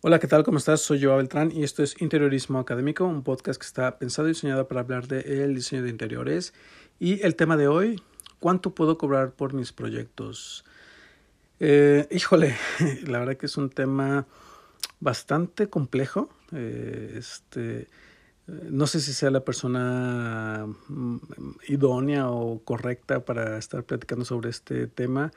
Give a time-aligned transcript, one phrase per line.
[0.00, 0.44] Hola, ¿qué tal?
[0.44, 0.80] ¿Cómo estás?
[0.80, 4.68] Soy Joao Beltrán y esto es Interiorismo Académico, un podcast que está pensado y diseñado
[4.68, 6.54] para hablar del diseño de interiores.
[7.00, 8.00] Y el tema de hoy,
[8.38, 10.64] ¿cuánto puedo cobrar por mis proyectos?
[11.58, 12.54] Eh, híjole,
[13.08, 14.24] la verdad que es un tema
[15.00, 16.30] bastante complejo.
[16.52, 17.88] Eh, este,
[18.46, 21.16] no sé si sea la persona mm,
[21.66, 25.32] idónea o correcta para estar platicando sobre este tema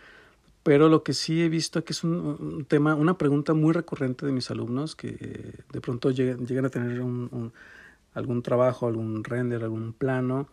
[0.63, 4.31] pero lo que sí he visto que es un, tema, una pregunta muy recurrente de
[4.31, 7.51] mis alumnos que de pronto llegan, a tener un,
[8.13, 10.47] algún trabajo, algún render, algún plano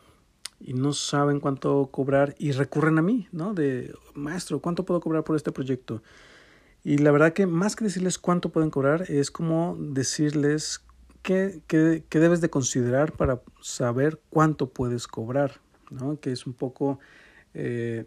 [0.61, 3.55] y no saben cuánto cobrar y recurren a mí, ¿no?
[3.55, 6.03] De, maestro, ¿cuánto puedo cobrar por este proyecto?
[6.83, 10.85] Y la verdad que más que decirles cuánto pueden cobrar, es como decirles
[11.23, 16.19] qué, qué, qué debes de considerar para saber cuánto puedes cobrar, ¿no?
[16.19, 16.99] Que es un poco...
[17.53, 18.07] Eh,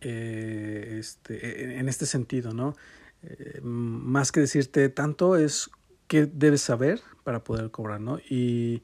[0.00, 2.74] eh, este, en este sentido, ¿no?
[3.22, 5.70] Eh, más que decirte tanto es
[6.06, 8.18] qué debes saber para poder cobrar, ¿no?
[8.18, 8.82] Y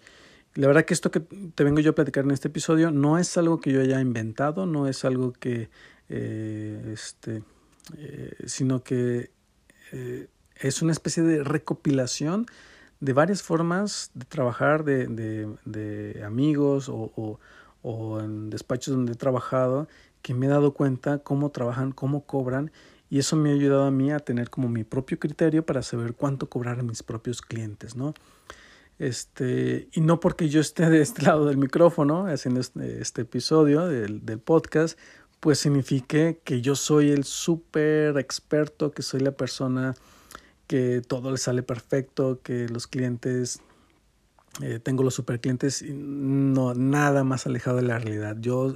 [0.54, 3.36] la verdad que esto que te vengo yo a platicar en este episodio no es
[3.36, 5.70] algo que yo haya inventado, no es algo que,
[6.08, 7.42] eh, este,
[8.46, 9.30] sino que
[10.56, 12.46] es una especie de recopilación
[13.00, 17.38] de varias formas de trabajar de, de, de amigos o, o,
[17.82, 19.88] o en despachos donde he trabajado
[20.26, 22.72] que me he dado cuenta cómo trabajan, cómo cobran
[23.08, 26.14] y eso me ha ayudado a mí a tener como mi propio criterio para saber
[26.14, 28.12] cuánto cobrar a mis propios clientes, ¿no?
[28.98, 33.86] Este, y no porque yo esté de este lado del micrófono haciendo este, este episodio
[33.86, 34.98] del, podcast,
[35.38, 39.94] pues signifique que yo soy el súper experto, que soy la persona
[40.66, 43.60] que todo le sale perfecto, que los clientes,
[44.60, 48.36] eh, tengo los super clientes, no, nada más alejado de la realidad.
[48.40, 48.74] Yo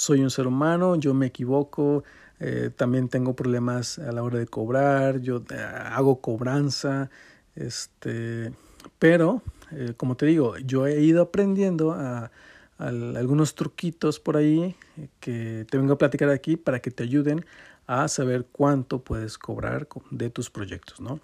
[0.00, 2.04] soy un ser humano, yo me equivoco,
[2.38, 7.10] eh, también tengo problemas a la hora de cobrar, yo eh, hago cobranza,
[7.54, 8.50] este,
[8.98, 12.30] pero eh, como te digo, yo he ido aprendiendo a,
[12.78, 14.74] algunos truquitos por ahí
[15.20, 17.44] que te vengo a platicar aquí para que te ayuden
[17.86, 21.20] a saber cuánto puedes cobrar de tus proyectos, ¿no?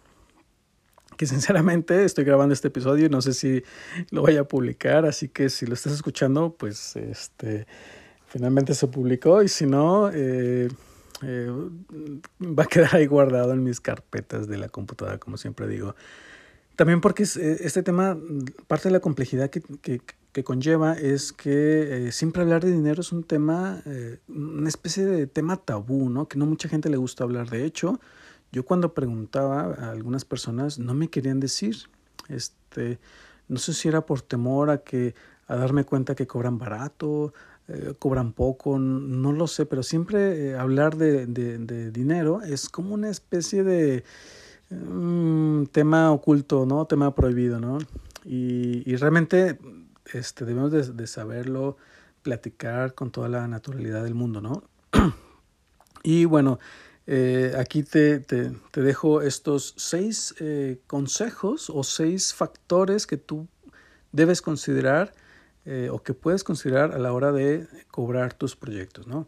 [1.17, 3.63] Que sinceramente estoy grabando este episodio y no sé si
[4.11, 7.67] lo voy a publicar, así que si lo estás escuchando, pues este
[8.27, 10.69] finalmente se publicó y si no, eh,
[11.23, 11.51] eh,
[12.43, 15.95] va a quedar ahí guardado en mis carpetas de la computadora, como siempre digo.
[16.75, 18.19] También porque eh, este tema,
[18.67, 23.25] parte de la complejidad que, que, conlleva es que siempre hablar de dinero es un
[23.25, 23.83] tema,
[24.29, 26.29] una especie de tema tabú, ¿no?
[26.29, 27.49] Que no mucha gente le gusta hablar.
[27.49, 27.99] De hecho,
[28.53, 31.77] yo cuando preguntaba a algunas personas no me querían decir,
[32.29, 32.99] este,
[33.49, 35.15] no sé si era por temor a que
[35.47, 37.33] a darme cuenta que cobran barato,
[37.69, 42.95] eh, cobran poco, no lo sé, pero siempre eh, hablar de, de, dinero es como
[42.95, 44.05] una especie de
[44.71, 46.87] mm, tema oculto, ¿no?
[46.87, 47.79] Tema prohibido, ¿no?
[48.25, 49.59] Y, y realmente
[50.13, 51.77] este, debemos de, saberlo
[52.23, 54.63] platicar con toda la naturalidad del mundo, ¿no?
[56.05, 56.61] y bueno,
[57.09, 60.37] eh, aquí te, te, te, dejo estos seis
[60.87, 63.49] consejos o seis factores que tú
[64.13, 65.13] debes considerar
[65.67, 69.27] eh, o que puedes considerar a la hora de cobrar tus proyectos, ¿no?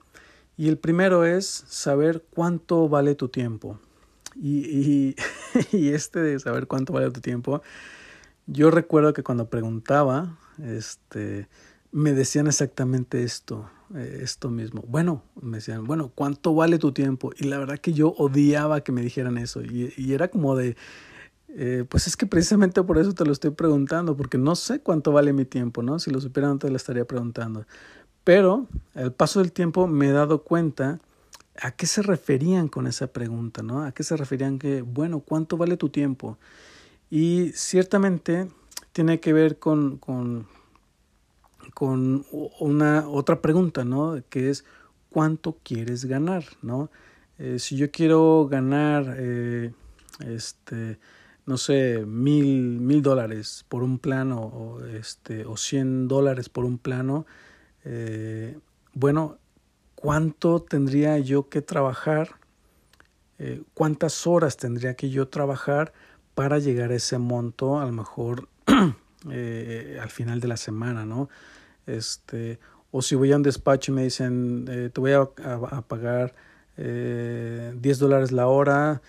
[0.57, 3.79] Y el primero es saber cuánto vale tu tiempo.
[4.41, 5.17] Y,
[5.73, 7.61] este de saber cuánto vale tu tiempo,
[8.47, 11.49] yo recuerdo que cuando preguntaba, este,
[11.91, 14.85] me decían exactamente esto, eh, esto mismo.
[14.87, 17.33] Bueno, me decían, bueno, ¿cuánto vale tu tiempo?
[17.37, 19.61] Y la verdad que yo odiaba que me dijeran eso.
[19.63, 20.77] Y era como de,
[21.61, 25.11] eh, pues es que precisamente por eso te lo estoy preguntando, porque no sé cuánto
[25.11, 25.99] vale mi tiempo, ¿no?
[25.99, 27.67] Si lo supiera te estaría preguntando.
[28.23, 31.01] Pero al paso del tiempo me he dado cuenta
[31.61, 33.83] a qué se referían con esa pregunta, ¿no?
[33.83, 36.39] A qué se referían que, bueno, ¿cuánto vale tu tiempo?
[37.11, 38.49] Y ciertamente
[38.93, 40.47] tiene que ver con, con,
[41.75, 42.25] con
[42.61, 44.23] una otra pregunta, ¿no?
[44.29, 44.65] Que es,
[45.11, 46.89] ¿cuánto quieres ganar, ¿no?
[47.39, 49.73] Eh, si yo quiero ganar, eh,
[50.21, 50.99] este,
[51.49, 56.77] no sé, mil, mil dólares por un plano o, este, o cien dólares por un
[56.77, 57.25] plano,
[57.87, 58.59] eh,
[58.93, 59.39] bueno,
[59.95, 62.33] ¿cuánto tendría yo que trabajar?
[63.39, 65.95] Eh, ¿Cuántas horas tendría que yo trabajar
[66.35, 68.51] para llegar a ese monto, a lo mejor
[69.31, 71.31] eh, al final de la semana, ¿no?
[71.87, 72.59] Este,
[72.91, 75.25] o si voy a un despacho y me dicen, te voy a,
[75.89, 76.35] pagar
[76.77, 79.01] 10 dólares la hora,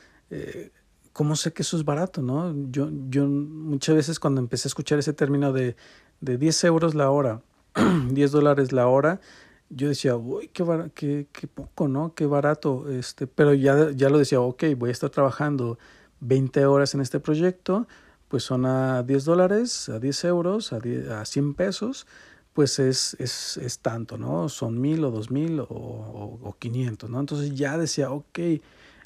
[1.14, 2.54] ¿cómo sé que eso es barato, no?
[2.72, 5.76] Yo, yo muchas veces cuando empecé a escuchar ese término de,
[6.22, 7.42] de 10 euros la hora,
[8.10, 9.20] 10 dólares la hora,
[9.70, 10.66] yo decía, uy, qué,
[10.96, 12.14] qué, qué, poco, ¿no?
[12.16, 15.78] Qué barato, este, pero ya, ya lo decía, ok, voy a estar trabajando
[16.22, 17.88] 20 horas en este proyecto,
[18.28, 22.08] pues son a 10 dólares, a 10 euros, a, 10, a 100 pesos,
[22.54, 24.50] pues es, es, es, tanto, ¿no?
[24.50, 27.20] Son mil o dos mil o, o, o 500, ¿no?
[27.20, 28.40] Entonces ya decía, ok,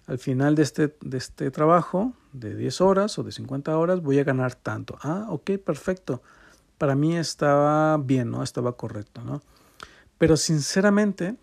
[0.08, 4.20] al final de este, de este trabajo de 10 horas o de 50 horas voy
[4.20, 4.98] a ganar tanto.
[5.02, 6.22] Ah, ok, perfecto.
[6.78, 8.44] Para mí estaba bien, ¿no?
[8.44, 9.42] Estaba correcto, ¿no?
[10.18, 11.36] Pero sinceramente,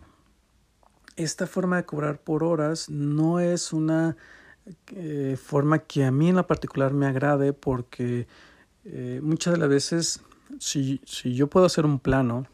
[1.16, 4.16] esta forma de cobrar por horas no es una
[4.94, 8.26] eh, forma que a mí en lo particular me agrade porque
[8.84, 10.20] eh, muchas de las veces
[10.58, 12.46] si, si yo puedo hacer un plano,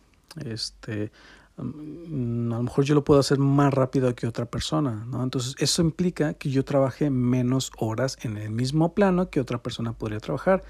[0.45, 1.11] este,
[1.59, 5.07] a lo mejor yo lo puedo hacer más rápido que otra persona.
[5.23, 9.93] Entonces eso implica que yo trabaje menos horas en el mismo plano que otra persona
[9.93, 10.63] podría trabajar.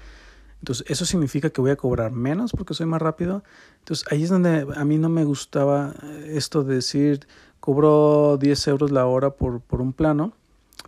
[0.59, 3.43] Entonces eso significa que voy a cobrar menos porque soy más rápido.
[3.79, 5.93] Entonces ahí es donde a mí no me gustaba
[6.27, 7.27] esto de decir
[7.59, 10.33] cobro 10 euros la hora por, por un plano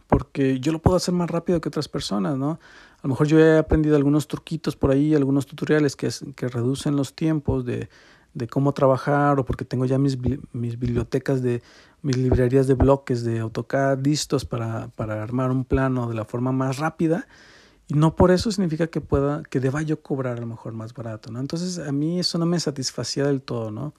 [0.08, 2.60] porque yo lo puedo hacer más rápido que otras personas, ¿no?
[3.02, 6.96] A lo mejor yo he aprendido algunos truquitos por ahí, algunos tutoriales que, que reducen
[6.96, 7.90] los tiempos de,
[8.34, 10.18] de cómo trabajar o porque tengo ya mis,
[10.54, 11.62] mis bibliotecas de
[12.02, 16.52] mis librerías de bloques de AutoCAD listos para, para armar un plano de la forma
[16.52, 17.28] más rápida
[17.88, 20.94] y no por eso significa que pueda que deba yo cobrar a lo mejor más
[20.94, 21.40] barato, ¿no?
[21.40, 23.94] Entonces a mí eso no me satisfacía del todo, ¿no?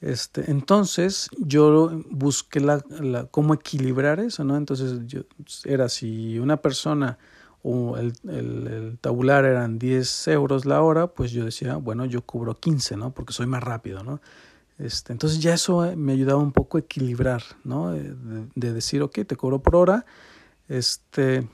[0.00, 4.56] Este, entonces yo busqué la, la, cómo equilibrar eso, ¿no?
[4.56, 5.22] Entonces yo,
[5.64, 7.18] era si una persona
[7.64, 12.54] el, el, el, tabular eran 10 euros la hora, pues yo decía, bueno, yo cubro
[12.54, 13.10] 15, ¿no?
[13.12, 14.20] Porque soy más rápido, ¿no?
[14.78, 17.90] Este, entonces ya eso me ayudaba un poco a equilibrar, ¿no?
[17.90, 18.14] De,
[18.54, 20.06] de decir, ok, te cobro por hora,
[20.68, 21.48] este,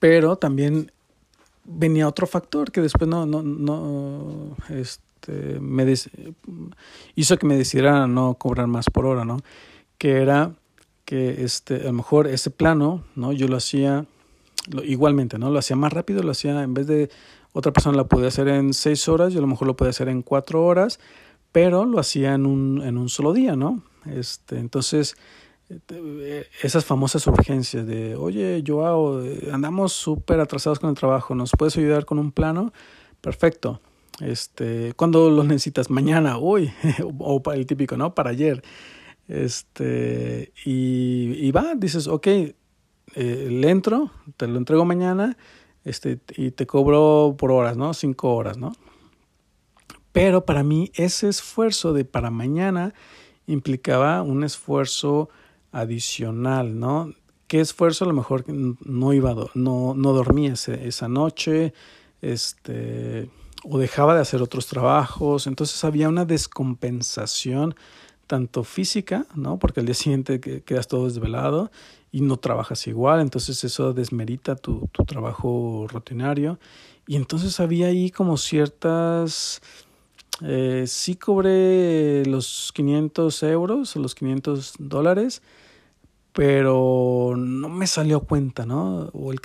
[0.00, 0.90] pero también
[1.64, 5.90] venía otro factor que después no, no, no, este, me
[7.14, 9.38] hizo que me decidiera no cobrar más por hora, ¿no?
[9.98, 10.52] Que era
[11.04, 13.32] que este, a lo mejor ese plano, ¿no?
[13.32, 14.06] Yo lo hacía
[14.84, 15.50] igualmente, ¿no?
[15.50, 17.10] Lo hacía más rápido, lo hacía en vez de
[17.52, 20.08] otra persona la podía hacer en seis horas, yo a lo mejor lo podía hacer
[20.08, 20.98] en cuatro horas,
[21.52, 23.82] pero lo hacía en un, en un solo día, ¿no?
[24.06, 25.16] Este, entonces,
[26.62, 29.22] esas famosas urgencias de, oye, Joao,
[29.52, 32.72] andamos súper atrasados con el trabajo, ¿nos puedes ayudar con un plano?
[33.20, 33.80] Perfecto.
[34.20, 35.90] Este, ¿cuándo lo necesitas?
[35.90, 36.72] Mañana, hoy,
[37.18, 38.14] o para el típico, ¿no?
[38.14, 38.62] Para ayer.
[39.28, 42.26] Este, y, y va, dices, ok,
[43.14, 45.36] eh, le entro, te lo entrego mañana
[45.84, 47.94] este, y te cobro por horas, ¿no?
[47.94, 48.72] Cinco horas, ¿no?
[50.12, 52.94] Pero para mí ese esfuerzo de para mañana
[53.46, 55.28] implicaba un esfuerzo
[55.72, 57.12] adicional, ¿no?
[57.46, 58.04] ¿Qué esfuerzo?
[58.04, 61.74] A lo mejor no iba, no, no dormía esa noche,
[62.22, 63.28] este,
[63.64, 67.74] o dejaba de hacer otros trabajos, entonces había una descompensación
[68.26, 69.58] tanto física, ¿no?
[69.58, 71.70] Porque al día siguiente quedas todo desvelado
[72.10, 76.58] y no trabajas igual, entonces eso desmerita tu, tu trabajo rutinario.
[77.06, 79.60] Y entonces había ahí como ciertas...
[80.42, 85.42] Eh, sí cobré los 500 euros o los 500 dólares,
[86.32, 89.10] pero no me salió cuenta, ¿no?
[89.12, 89.40] O, el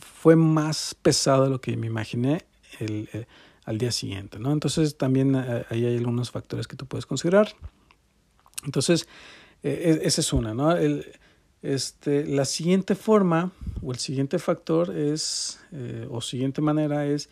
[0.00, 2.46] fue más pesado de lo que me imaginé
[2.80, 3.26] el, el,
[3.66, 4.50] al día siguiente, ¿no?
[4.50, 7.48] Entonces también eh, ahí hay algunos factores que tú puedes considerar.
[8.68, 9.08] Entonces,
[9.62, 10.76] eh, esa es una, ¿no?
[10.76, 11.06] El,
[11.62, 13.50] este, la siguiente forma
[13.82, 17.30] o el siguiente factor es, eh, o siguiente manera es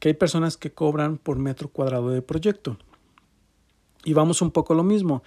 [0.00, 2.76] que hay personas que cobran por metro cuadrado de proyecto.
[4.04, 5.22] Y vamos un poco a lo mismo,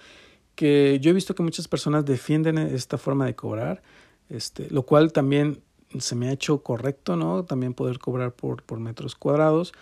[0.54, 3.82] que yo he visto que muchas personas defienden esta forma de cobrar,
[4.28, 5.62] este, lo cual también
[5.98, 7.44] se me ha hecho correcto, ¿no?
[7.44, 9.72] También poder cobrar por, por metros cuadrados,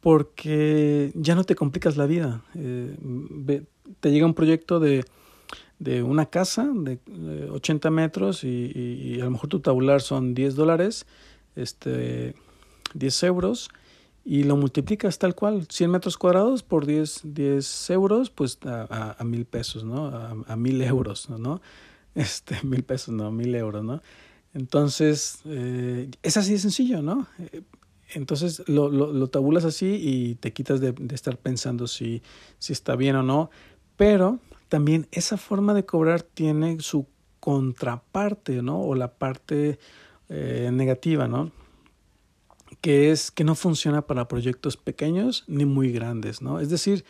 [0.00, 2.42] porque ya no te complicas la vida.
[2.54, 3.64] Eh,
[4.00, 5.04] te llega un proyecto de,
[5.78, 6.98] de una casa de
[7.50, 11.06] 80 metros y, a lo mejor tu tabular son 10 dólares,
[11.54, 12.34] este,
[12.94, 13.68] 10 euros,
[14.24, 19.24] y lo multiplicas tal cual, 100 metros cuadrados por 10, 10 euros, pues a, a,
[19.24, 20.06] mil pesos, ¿no?
[20.06, 21.60] A, a mil euros, ¿no?
[22.16, 24.00] Este, mil pesos, no, mil euros, ¿no?
[24.54, 27.26] Entonces, eh, es así de sencillo, ¿no?
[28.14, 32.22] Entonces lo, lo, lo, tabulas así y te quitas de, de estar pensando si,
[32.58, 33.50] si está bien o no.
[33.96, 37.06] Pero también esa forma de cobrar tiene su
[37.40, 38.80] contraparte, ¿no?
[38.80, 39.78] O la parte
[40.28, 41.52] eh, negativa, ¿no?
[42.80, 46.60] Que es que no funciona para proyectos pequeños ni muy grandes, ¿no?
[46.60, 47.04] Es decir,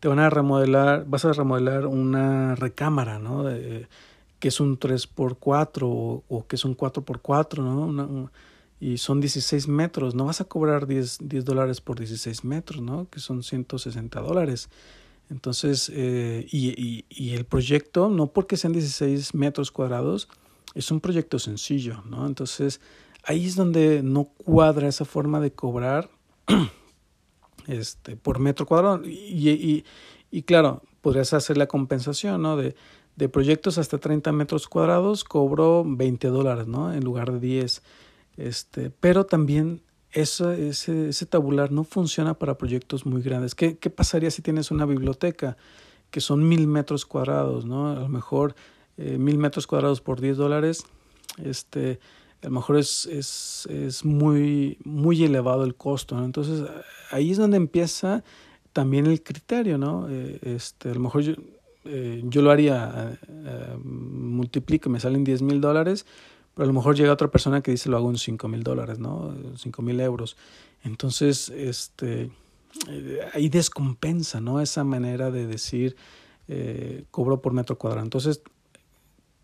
[0.00, 3.44] te van a remodelar, vas a remodelar una recámara, ¿no?
[4.38, 8.30] Que es un 3x4 o, o, que es un 4x4, ¿no?
[8.82, 13.08] Y son 16 metros, no vas a cobrar 10, 10 dólares por 16 metros, ¿no?
[13.08, 14.70] Que son 160 dólares.
[15.30, 20.28] Entonces, eh, y, y, y, el proyecto, no porque sean 16 metros cuadrados,
[20.74, 22.26] es un proyecto sencillo, ¿no?
[22.26, 22.80] Entonces,
[23.22, 26.10] ahí es donde no cuadra esa forma de cobrar
[27.68, 29.02] este, por metro cuadrado.
[29.06, 29.84] Y,
[30.32, 32.56] y, claro, podrías hacer la compensación, ¿no?
[32.56, 32.74] De,
[33.14, 36.92] de proyectos hasta 30 metros cuadrados cobro 20 dólares, ¿no?
[36.92, 37.80] En lugar de 10.
[38.36, 43.54] Este, pero también ese, ese tabular no funciona para proyectos muy grandes.
[43.54, 45.56] ¿Qué, ¿Qué, pasaría si tienes una biblioteca
[46.10, 47.90] que son mil metros cuadrados, ¿no?
[47.90, 48.54] A lo mejor
[48.98, 50.84] eh, mil metros cuadrados por 10 dólares,
[51.42, 51.98] este,
[52.42, 56.26] a lo mejor es, es, es muy, muy elevado el costo, ¿no?
[56.26, 56.68] Entonces
[57.10, 58.22] ahí es donde empieza
[58.74, 60.08] también el criterio, ¿no?
[60.10, 61.32] Eh, este, a lo mejor yo,
[61.86, 63.18] eh, yo lo haría,
[63.82, 66.04] multiplico, me salen 10 mil dólares,
[66.54, 68.98] pero a lo mejor llega otra persona que dice lo hago en 5 mil dólares,
[68.98, 69.34] ¿no?
[69.56, 70.36] 5 mil euros.
[70.84, 72.30] Entonces, este,
[72.88, 74.60] eh, ahí descompensa, ¿no?
[74.60, 75.96] Esa manera de decir
[76.48, 78.04] eh, cobro por metro cuadrado.
[78.04, 78.42] Entonces,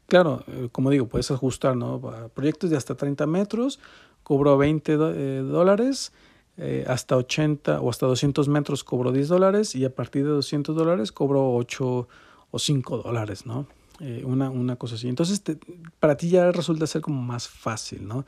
[0.07, 2.01] claro, eh, como digo, puedes ajustar, ¿no?
[2.35, 3.81] Proyectos de hasta 30 metros,
[4.23, 4.97] cobro 20
[5.43, 6.13] dólares.
[6.89, 11.13] Hasta 80 o hasta 200 metros cobro 10 dólares y a partir de 200 dólares
[11.13, 12.09] cobro 8
[12.51, 13.69] o 5 dólares, ¿no?
[14.01, 15.09] Eh, una, una cosa así.
[15.09, 15.43] Entonces,
[15.99, 18.25] para ti ya resulta ser como más fácil, ¿no?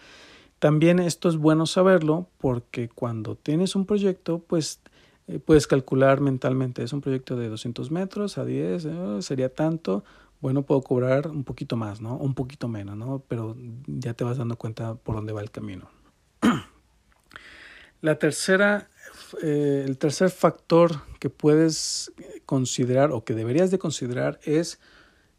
[0.58, 4.80] También esto es bueno saberlo porque cuando tienes un proyecto, pues
[5.28, 10.04] eh, puedes calcular mentalmente, es un proyecto de 200 metros a 10, eh, sería tanto,
[10.40, 12.16] bueno, puedo cobrar un poquito más, ¿no?
[12.16, 13.22] Un poquito menos, ¿no?
[13.28, 15.88] Pero ya te vas dando cuenta por dónde va el camino.
[18.00, 18.88] La tercera,
[19.40, 22.12] el tercer factor que puedes
[22.44, 24.80] considerar o que deberías de considerar es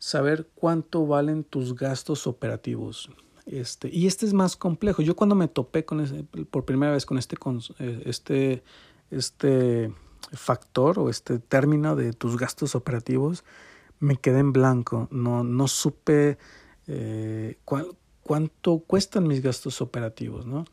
[0.02, 3.12] saber cuánto valen tus gastos operativos.
[3.46, 5.04] Este, y este es más complejo.
[5.04, 8.64] Yo cuando me topé con por primera vez con este, con este,
[9.12, 9.94] este
[10.34, 13.44] factor o este término de tus gastos operativos,
[14.00, 15.08] me quedé en blanco.
[15.12, 16.40] No, no supe
[16.88, 20.66] eh, cu cuánto cuestan mis gastos operativos, ¿no?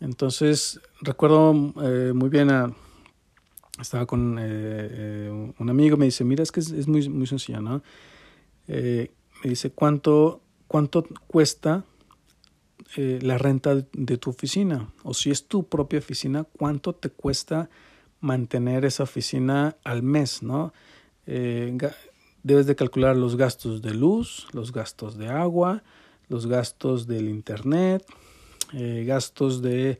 [0.00, 2.50] Entonces, recuerdo eh, muy bien
[3.80, 7.28] estaba con eh, eh, un amigo, me dice, mira, es que es, es muy, muy
[7.28, 7.82] sencillo, ¿no?
[8.68, 9.10] Eh,
[9.42, 11.84] me dice, ¿cuánto, cuánto cuesta
[12.96, 14.92] eh, la renta de tu oficina?
[15.02, 17.70] O si es tu propia oficina, ¿cuánto te cuesta
[18.20, 20.72] mantener esa oficina al mes, ¿no?
[21.26, 21.76] Eh,
[22.42, 25.82] debes de calcular los gastos de luz, los gastos de agua,
[26.28, 28.04] los gastos del internet,
[28.72, 29.98] gastos de,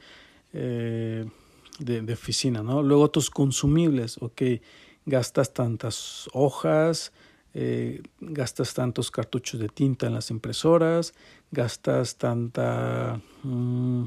[0.52, 1.30] de,
[1.78, 2.82] de, oficina, ¿no?
[2.82, 4.42] Luego tus consumibles, ok,
[5.06, 7.12] gastas tantas hojas,
[7.54, 11.14] eh, gastas tantos cartuchos de tinta en las impresoras,
[11.50, 14.04] gastas tanta, mmm,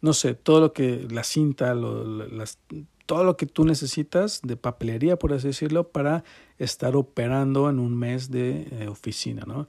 [0.00, 2.58] no sé, todo lo que, la cinta, las,
[3.06, 6.24] todo lo que tú necesitas de papelería, por así decirlo, para
[6.58, 9.68] estar operando en un mes de eh, oficina, ¿no?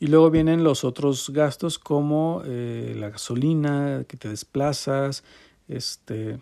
[0.00, 5.24] Y luego vienen los otros gastos como eh, la gasolina, que te desplazas,
[5.66, 6.38] este,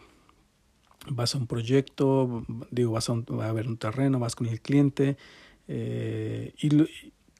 [1.10, 4.60] vas a un proyecto, digo, vas a, un, a ver un terreno, vas con el
[4.60, 5.16] cliente,
[5.68, 6.70] eh, y,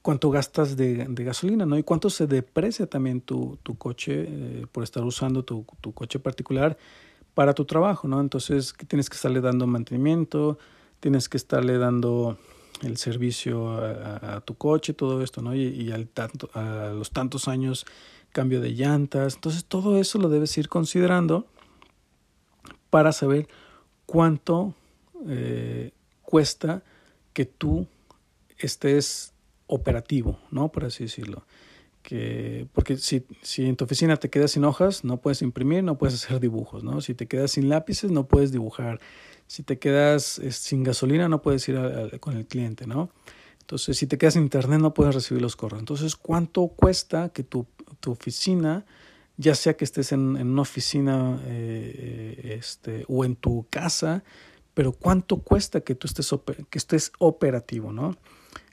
[0.03, 1.77] cuánto gastas de, de, gasolina, ¿no?
[1.77, 6.21] Y cuánto se deprecia también tu, tu coche eh, por estar usando tu, tu, coche
[6.21, 6.79] particular
[7.35, 8.21] para tu trabajo, ¿no?
[8.21, 10.59] Entonces, tienes que estarle dando mantenimiento,
[11.01, 12.39] tienes que estarle dando
[12.83, 15.55] el servicio a, a, tu coche, todo esto, ¿no?
[15.57, 17.85] Y, y al tanto, a los tantos años
[18.33, 19.35] cambio de llantas.
[19.35, 21.47] Entonces todo eso lo debes ir considerando
[22.91, 23.49] para saber
[24.07, 24.75] cuánto
[25.29, 26.83] eh, cuesta
[27.33, 27.87] que tú
[28.59, 29.33] estés
[29.67, 30.71] operativo, ¿no?
[30.71, 31.45] Por así decirlo.
[32.03, 35.99] Que, porque si, si en tu oficina te quedas sin hojas, no puedes imprimir, no
[35.99, 37.01] puedes hacer dibujos, ¿no?
[37.01, 39.01] Si te quedas sin lápices, no puedes dibujar.
[39.49, 41.79] Si te quedas sin gasolina, no puedes ir
[42.21, 43.11] con el cliente, ¿no?
[43.61, 45.81] Entonces, si te quedas sin internet, no puedes recibir los correos.
[45.81, 47.67] Entonces, ¿cuánto cuesta que tu,
[47.99, 48.85] tu oficina,
[49.37, 54.25] ya sea que estés en, en una oficina eh, este, o en tu casa,
[54.75, 56.35] pero cuánto cuesta que tú estés,
[56.71, 58.17] que estés operativo, ¿no?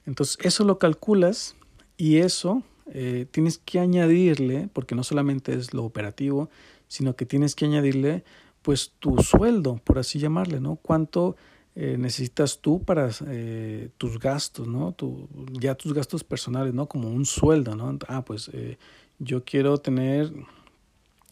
[0.06, 1.56] Entonces, eso lo calculas
[1.98, 6.50] y eso eh, tienes que añadirle, porque no solamente es lo operativo,
[6.88, 8.24] sino que tienes que añadirle
[8.62, 10.78] pues tu sueldo, por así llamarle, ¿no?
[10.78, 11.36] Cuánto
[11.76, 14.92] eh, necesitas tú para eh, tus gastos, ¿no?
[14.94, 15.28] Tu,
[15.60, 16.88] ya tus gastos personales, ¿no?
[16.88, 17.98] Como un sueldo, ¿no?
[18.08, 18.78] Ah, pues eh,
[19.24, 20.32] yo quiero tener,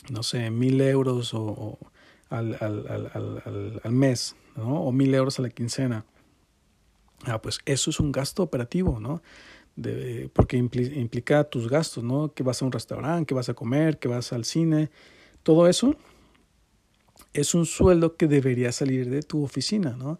[0.09, 1.79] no sé, mil euros o, o
[2.29, 4.83] al, al, al, al, mes, ¿no?
[4.83, 6.05] O mil euros a la quincena.
[7.25, 9.21] Ah, pues eso es un gasto operativo, ¿no?
[9.75, 12.33] De, porque implica tus gastos, ¿no?
[12.33, 14.89] Que vas a un restaurante, que vas a comer, que vas al cine,
[15.43, 15.95] todo eso
[17.33, 20.19] es un sueldo que debería salir de tu oficina, ¿no?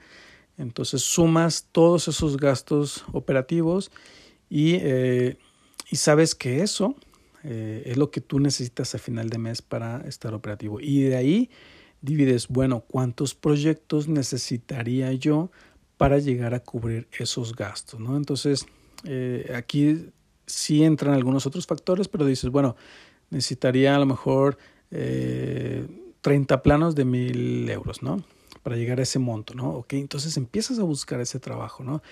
[0.58, 3.92] Entonces sumas todos esos gastos operativos
[4.50, 5.38] y, eh,
[5.90, 6.96] y sabes que eso
[7.44, 10.80] eh, es lo que tú necesitas a final de mes para estar operativo.
[10.80, 11.50] Y de ahí
[12.02, 15.52] divides, bueno, ¿cuántos proyectos necesitaría yo
[15.98, 18.00] para llegar a cubrir esos gastos?
[18.00, 18.18] ¿no?
[18.18, 18.66] Entonces,
[19.06, 20.10] eh, aquí
[20.46, 22.76] sí entran algunos otros factores, pero dices, bueno,
[23.30, 24.58] necesitaría a lo mejor
[24.92, 25.88] eh,
[26.22, 28.24] 30 planos de mil euros, ¿no?
[28.62, 29.70] Para llegar a ese monto, ¿no?
[29.72, 32.04] Ok, entonces empiezas a buscar ese trabajo, ¿no?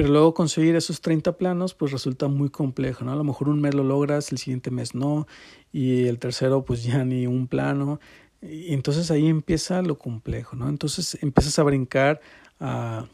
[0.00, 3.12] Pero luego conseguir esos 30 planos pues resulta muy complejo, ¿no?
[3.12, 5.26] A lo mejor un mes lo logras, el siguiente mes no,
[5.72, 8.00] y el tercero pues ya ni un plano.
[8.40, 10.70] Y entonces ahí empieza lo complejo, ¿no?
[10.70, 12.22] Entonces empiezas a brincar
[12.60, 13.08] a,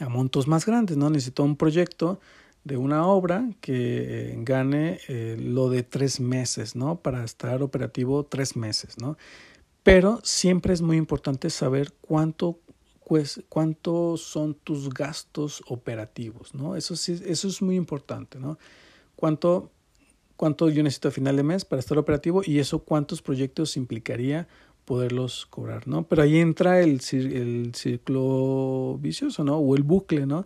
[0.00, 1.10] a montos más grandes, ¿no?
[1.10, 2.18] Necesito un proyecto
[2.64, 7.02] de una obra que gane eh, lo de tres meses, ¿no?
[7.02, 9.16] Para estar operativo tres meses, ¿no?
[9.84, 12.58] Pero siempre es muy importante saber cuánto
[13.06, 16.76] pues, cuántos son tus gastos operativos, ¿no?
[16.76, 18.58] Eso sí, eso es muy importante, ¿no?
[19.16, 19.70] Cuánto,
[20.36, 24.48] cuánto yo necesito a final de mes para estar operativo y eso cuántos proyectos implicaría
[24.84, 26.04] poderlos cobrar, ¿no?
[26.04, 29.58] Pero ahí entra el, el círculo vicioso, ¿no?
[29.58, 30.44] O el bucle, ¿no?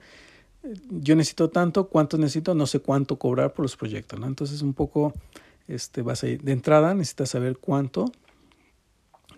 [0.90, 4.26] Yo necesito tanto, cuánto necesito, no sé cuánto cobrar por los proyectos, ¿no?
[4.26, 5.14] Entonces un poco,
[5.68, 8.12] este, vas a ir, de entrada necesitas saber cuánto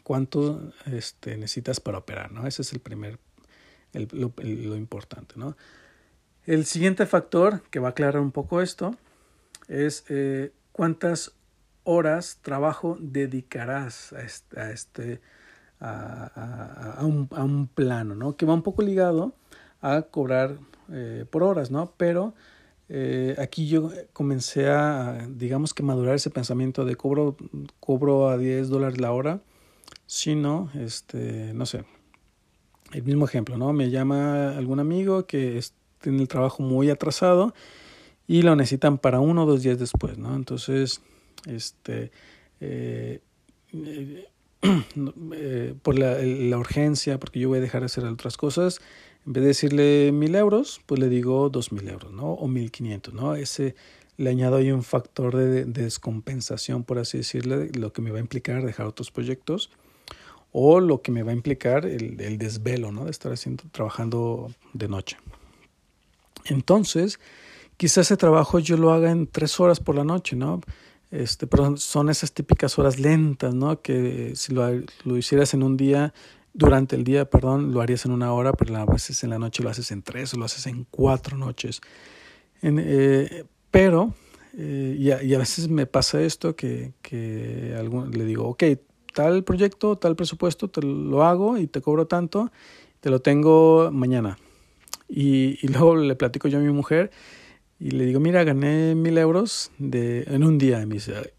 [0.09, 2.47] cuánto este, necesitas para operar, ¿no?
[2.47, 3.19] Ese es el primer,
[3.93, 5.55] el, lo, importante, ¿no?
[6.47, 8.97] El siguiente factor que va a aclarar un poco esto
[9.69, 11.33] es eh, cuántas
[11.85, 14.23] horas trabajo dedicarás a
[14.71, 15.21] este,
[15.79, 18.35] a, a, a, un, a, un, plano, ¿no?
[18.35, 19.35] Que va un poco ligado
[19.83, 20.57] a cobrar
[20.91, 21.93] eh, por horas, ¿no?
[21.99, 22.33] Pero
[22.89, 27.37] eh, aquí yo comencé a, digamos que madurar ese pensamiento de cobro,
[27.79, 29.43] cobro a 10 dólares la hora
[30.09, 31.85] sino, este, no sé,
[32.93, 33.75] el mismo ejemplo, ¿no?
[33.75, 35.63] Me llama algún amigo que
[36.01, 37.55] tiene el trabajo muy atrasado
[38.27, 40.35] y lo necesitan para uno o dos días después, ¿no?
[40.35, 41.03] Entonces,
[41.47, 42.11] este,
[42.61, 43.21] eh,
[43.75, 44.27] eh,
[45.83, 48.81] por la, la, urgencia, porque yo voy a dejar de hacer otras cosas,
[49.27, 52.33] en vez de decirle mil euros, pues le digo dos mil euros, ¿no?
[52.33, 53.35] O mil quinientos, ¿no?
[53.35, 53.75] Ese
[54.17, 58.17] le añado ahí un factor de, de, descompensación, por así decirle, lo que me va
[58.17, 59.71] a implicar dejar otros proyectos
[60.53, 63.05] o lo que me va a implicar el, el desvelo, ¿no?
[63.05, 65.17] De estar haciendo, trabajando de noche.
[66.47, 67.21] Entonces,
[67.77, 70.61] quizás ese trabajo yo lo haga en tres horas por la noche, ¿no?
[71.11, 73.81] Este, pero son esas típicas horas lentas, ¿no?
[73.81, 74.69] Que si lo,
[75.05, 76.13] lo hicieras en un día,
[76.53, 79.63] durante el día, perdón, lo harías en una hora, pero a veces en la noche
[79.63, 81.81] lo haces en tres o lo haces en cuatro noches.
[82.61, 84.15] En, eh, pero,
[84.57, 88.65] eh, y, a, veces me pasa esto que, que algún, le digo, ok,
[89.19, 92.53] tal proyecto, tal presupuesto, te lo hago y te cobro tanto,
[93.01, 94.39] te lo tengo mañana.
[95.09, 97.11] Y, luego le platico yo a mi mujer
[97.81, 100.87] y le digo, mira, gané mil euros de, en un día.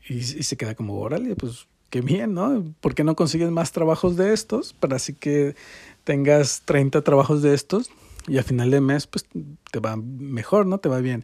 [0.09, 2.65] Y, y se queda como, órale, pues qué bien, ¿no?
[2.81, 4.73] ¿Por qué no consigues más trabajos de estos?
[4.73, 5.55] Para así que
[6.03, 7.91] tengas 30 trabajos de estos
[8.27, 9.25] y al final de mes, pues
[9.71, 10.79] te va mejor, ¿no?
[10.79, 11.23] Te va bien.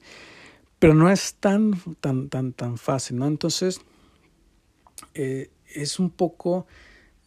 [0.80, 3.28] Pero no es tan, tan, tan, tan fácil, ¿no?
[3.28, 3.82] Entonces,
[5.16, 6.66] eh, es un poco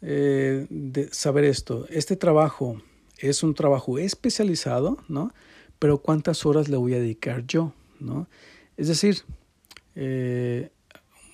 [0.02, 1.86] eh, de saber esto.
[1.90, 2.80] Este trabajo
[3.18, 5.32] es un trabajo especializado, ¿no?
[5.78, 8.28] Pero ¿cuántas horas le voy a dedicar yo, ¿no?
[8.76, 9.22] Es decir,
[9.94, 10.70] eh,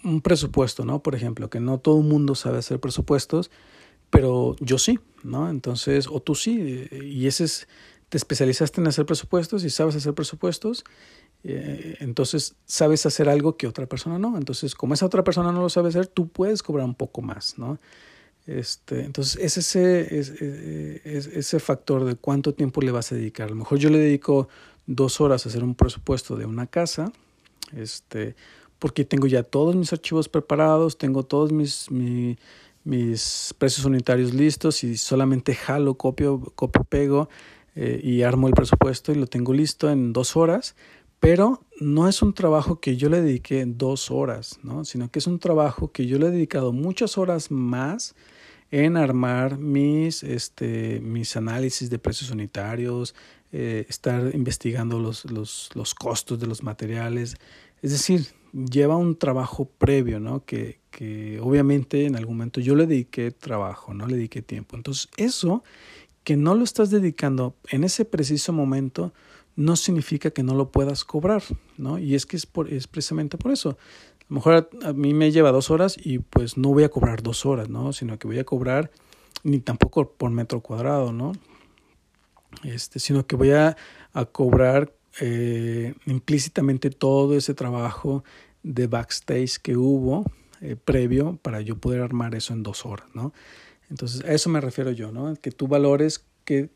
[0.03, 1.03] un presupuesto, ¿no?
[1.03, 3.51] Por ejemplo, que no todo el mundo sabe hacer presupuestos,
[4.11, 5.51] pero yo sí, ¿no?
[5.51, 7.69] Entonces, o tú sí, y ese es,
[8.09, 10.85] te especializaste en hacer presupuestos y sabes hacer presupuestos,
[11.45, 14.37] eh, entonces sabes hacer algo que otra persona no.
[14.39, 17.59] Entonces, como esa otra persona no lo sabe hacer, tú puedes cobrar un poco más,
[17.59, 17.79] ¿no?
[18.47, 23.49] Este, entonces, es ese, es, es, ese factor de cuánto tiempo le vas a dedicar.
[23.49, 24.49] A lo mejor yo le dedico
[24.87, 27.13] dos horas a hacer un presupuesto de una casa,
[27.77, 28.35] este,
[28.79, 32.39] porque tengo ya todos mis archivos preparados, tengo todos mis, mi,
[32.85, 37.29] mis precios unitarios listos y solamente jalo, copio, copio, pego
[37.77, 40.75] eh, y armo el presupuesto y lo tengo listo en dos horas
[41.25, 44.85] pero no es un trabajo que yo le dediqué dos horas, ¿no?
[44.85, 48.15] sino que es un trabajo que yo le he dedicado muchas horas más
[48.71, 53.15] en armar mis, este, mis análisis de precios unitarios,
[53.53, 57.37] eh, estar investigando los, los, los, costos de los materiales.
[57.81, 60.45] Es decir, lleva un trabajo previo, ¿no?
[60.45, 64.77] Que, que obviamente en algún momento yo le dediqué trabajo, no le dediqué tiempo.
[64.77, 65.63] Entonces, eso
[66.23, 69.15] que no lo estás dedicando en ese preciso momento,
[69.57, 71.43] no significa que no lo puedas cobrar,
[71.77, 71.99] ¿no?
[71.99, 73.71] Y es que es, por, es precisamente por eso.
[73.71, 77.23] A lo mejor a, mí me lleva dos horas y pues no voy a cobrar
[77.23, 77.93] dos horas, ¿no?
[77.93, 78.91] Sino que voy a cobrar
[79.43, 81.33] ni tampoco por metro cuadrado, ¿no?
[82.63, 83.77] Este, sino que voy a,
[84.13, 88.25] a cobrar eh, implícitamente todo ese trabajo
[88.65, 90.25] de backstage que hubo
[90.61, 93.33] eh, previo para yo poder armar eso en dos horas, ¿no?
[93.91, 95.37] Entonces, a eso me refiero yo, ¿no?
[95.37, 96.71] Que tú valores que,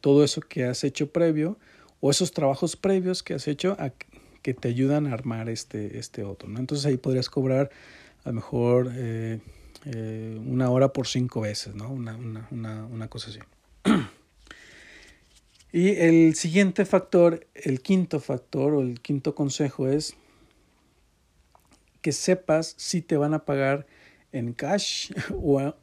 [0.00, 1.58] todo eso que has hecho previo
[2.04, 3.90] o esos trabajos previos que has hecho a,
[4.42, 6.58] que te ayudan a armar este, este otro, ¿no?
[6.58, 7.70] Entonces ahí podrías cobrar
[8.24, 9.40] a lo mejor eh,
[10.44, 11.88] una hora por cinco veces, ¿no?
[11.90, 13.38] Una, una, una, una cosa así.
[15.72, 20.14] Y el siguiente factor, el quinto factor o el quinto consejo es
[22.02, 23.86] que sepas si te van a pagar
[24.30, 25.74] en cash o a,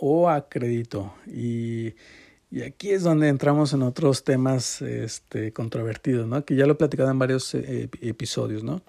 [0.00, 1.14] o a crédito.
[1.26, 1.94] Y,
[2.50, 6.44] y, aquí es donde entramos en otros temas este, controvertidos, ¿no?
[6.44, 8.62] que ya lo he platicado en varios eh, episodios.
[8.62, 8.82] ¿no?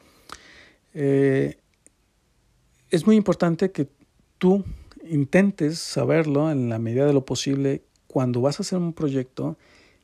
[0.94, 1.58] Eh,
[2.90, 3.88] es muy importante que
[4.38, 4.64] tú
[5.10, 9.58] intentes saberlo en la medida de lo posible cuando vas a hacer un proyecto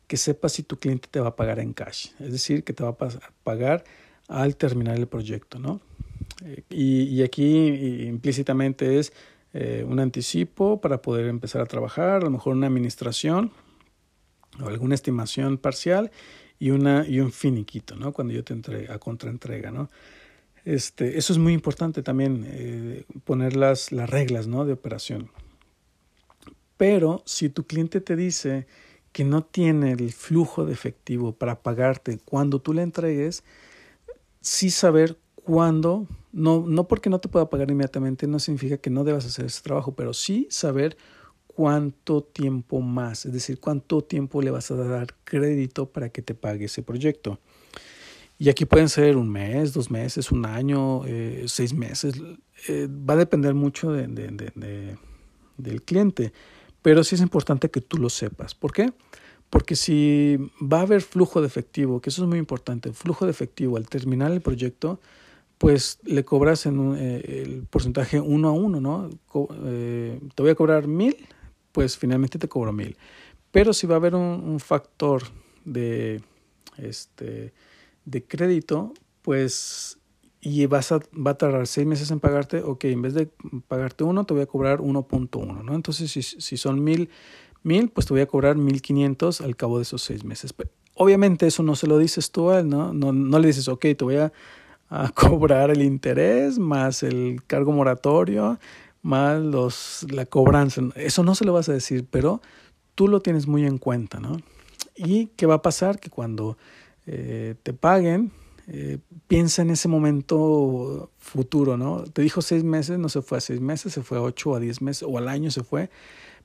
[0.08, 2.84] que sepas si tu cliente te va a pagar en cash, es decir, que te
[2.84, 2.98] va a
[3.44, 3.84] pagar
[4.28, 5.82] al terminar el proyecto, ¿no?
[6.46, 9.14] Eh, y, aquí implícitamente es
[9.54, 13.52] eh, un anticipo para poder empezar a trabajar, a lo mejor una administración
[14.62, 16.12] o alguna estimación parcial
[16.60, 18.14] y, una, y un finiquito, ¿no?
[18.14, 19.90] Cuando yo te entrega, a contraentrega, ¿no?
[20.66, 24.66] Este, eso es muy importante también, eh, poner las, las reglas, ¿no?
[24.66, 25.30] De operación.
[26.78, 28.66] Pero si tu cliente te dice,
[29.14, 33.44] que no tiene el flujo de efectivo para pagarte cuando tú le entregues,
[34.42, 39.04] sí saber cuándo, no, no porque no te pueda pagar inmediatamente, no significa que no
[39.04, 40.98] debas hacer ese trabajo, pero sí saber
[41.48, 46.34] cuánto tiempo más, es decir, cuánto tiempo le vas a dar crédito para que te
[46.34, 47.40] pague ese proyecto.
[48.40, 52.16] Y aquí pueden ser un mes, dos meses, un año, eh, seis meses.
[52.68, 54.08] Eh, va a depender mucho de,
[55.58, 56.34] del cliente.
[56.82, 58.56] Pero sí es importante que tú lo sepas.
[58.56, 58.92] ¿Por qué?
[59.50, 63.32] Porque si va a haber flujo de efectivo, que eso es muy importante, flujo de
[63.32, 65.00] efectivo al terminar el proyecto,
[65.64, 69.10] pues le cobras en eh, el porcentaje uno a uno, ¿no?
[69.64, 71.16] Eh, te voy a cobrar mil,
[71.72, 72.98] pues finalmente te cobro mil.
[73.50, 75.24] Pero si va a haber un, un factor
[75.64, 76.22] de,
[76.76, 77.54] este,
[78.04, 80.00] de crédito, pues
[80.42, 83.30] y vas a, va a tardar seis meses en pagarte, ok, en vez de
[83.70, 85.76] pagarte uno, te voy a cobrar 1.1, ¿no?
[85.76, 87.10] Entonces, si, si son mil,
[87.64, 90.52] mil, pues te voy a cobrar 1500 al cabo de esos seis meses.
[90.52, 92.94] Pero, obviamente eso no se lo dices tú a él, ¿no?
[92.94, 94.34] No, no le dices, ok, te voy a,
[94.94, 98.60] a cobrar el interés más el cargo moratorio
[99.04, 100.82] más los, la cobranza.
[100.96, 102.42] Eso no se lo vas a decir, pero
[102.96, 104.38] tú lo tienes muy en cuenta, ¿no?
[104.96, 106.00] ¿Y qué va a pasar?
[106.00, 106.58] Que cuando
[107.06, 108.32] eh, te paguen,
[108.68, 112.04] eh, piensa en ese momento futuro, ¿no?
[112.06, 114.60] Te dijo seis meses, no se fue a seis meses, se fue a ocho a
[114.60, 115.90] diez meses o al año se fue,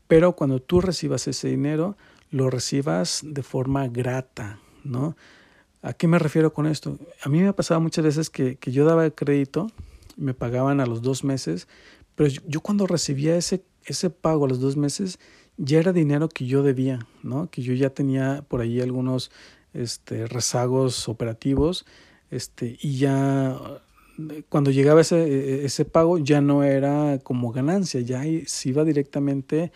[0.09, 1.97] pero cuando tú recibas ese dinero,
[2.31, 5.17] lo recibas de forma grata, ¿no?
[5.83, 6.99] ¿A qué me refiero con esto?
[7.23, 9.69] A mí me ha pasado muchas veces que, que yo daba crédito,
[10.17, 11.69] me pagaban a los dos meses,
[12.15, 15.21] pero yo, cuando recibía ese, ese pago a los dos meses,
[15.57, 17.49] ya era dinero que yo debía, ¿no?
[17.49, 19.31] Que yo ya tenía por ahí algunos
[19.73, 21.87] este, rezagos operativos
[22.31, 23.57] este, y ya
[24.49, 29.71] cuando llegaba ese, ese pago ya no era como ganancia, ya se iba directamente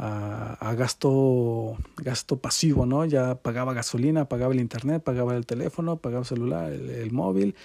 [0.00, 3.04] a, gasto, gasto pasivo, ¿no?
[3.04, 7.56] Ya pagaba gasolina, pagaba el internet, pagaba el teléfono, pagaba el celular, el, móvil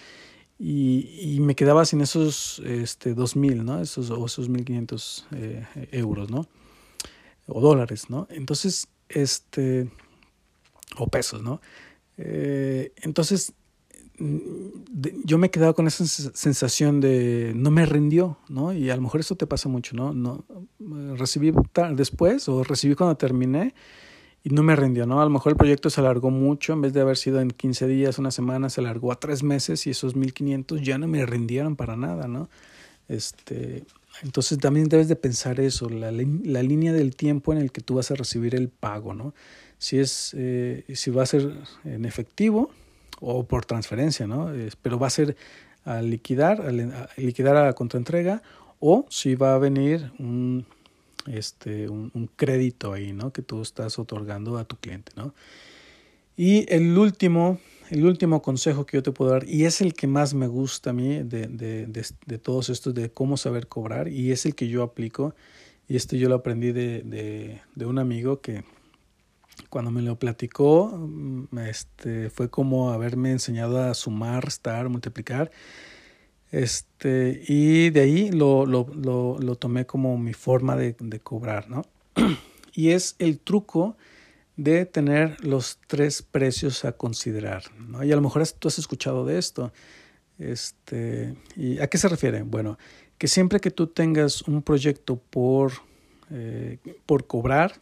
[0.58, 3.80] y, y, me quedaba sin esos este, 2.000, ¿no?
[3.80, 6.48] Esos, o esos 1.500 eh, euros, ¿no?
[7.48, 8.28] O dólares, ¿no?
[8.32, 9.92] Entonces, este,
[10.98, 11.62] o pesos, ¿no?
[12.18, 13.54] Eh, entonces,
[14.18, 18.72] yo me he quedado con esa sensación de no me rindió, ¿no?
[18.74, 20.14] Y a lo mejor eso te pasa mucho, ¿no?
[20.14, 20.46] no
[21.16, 21.52] recibí
[21.96, 23.74] después o recibí cuando terminé
[24.44, 25.22] y no me rindió, ¿no?
[25.22, 27.88] A lo mejor el proyecto se alargó mucho, en vez de haber sido en 15
[27.88, 31.76] días, una semana, se alargó a tres meses y esos 1500 ya no me rindieron
[31.76, 32.50] para nada, ¿no?
[33.08, 33.86] Este,
[34.22, 37.96] entonces también debes de pensar eso, la, la línea del tiempo en el que tú
[37.96, 39.34] vas a recibir el pago, ¿no?
[39.78, 42.70] Si, es, eh, si va a ser en efectivo,
[43.24, 44.52] o por transferencia, ¿no?
[44.82, 45.36] pero va a ser
[45.86, 48.42] a liquidar, a liquidar a contraentrega
[48.80, 50.66] o si va a venir un,
[51.28, 53.32] este, un, crédito ahí, ¿no?
[53.32, 55.34] Que tú estás otorgando a tu cliente, ¿no?
[56.36, 57.60] Y el último,
[57.90, 60.90] el último consejo que yo te puedo dar, y es el que más me gusta
[60.90, 61.88] a mí de, de,
[62.26, 65.34] de, todos estos, de cómo saber cobrar, y es el que yo aplico,
[65.88, 68.64] y esto yo lo aprendí de, de un amigo que,
[69.70, 75.52] cuando me lo platicó, mm, este, fue como haberme enseñado a sumar, restar, multiplicar.
[76.52, 81.84] Este, y de ahí lo, lo, lo, tomé como mi forma de, de, cobrar, ¿no?
[82.76, 83.96] Y es el truco
[84.56, 87.64] de tener los tres precios a considerar.
[87.78, 88.04] ¿no?
[88.04, 89.74] Y a lo mejor tú has escuchado de esto.
[90.40, 92.44] Este, ¿Y a qué se refiere?
[92.44, 92.78] Bueno,
[93.18, 95.72] que siempre que tú tengas un proyecto por,
[96.32, 97.80] eh, por cobrar,